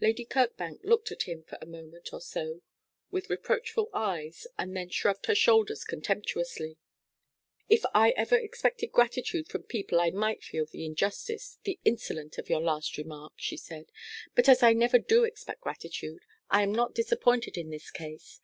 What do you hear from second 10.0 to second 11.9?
I might feel the injustice the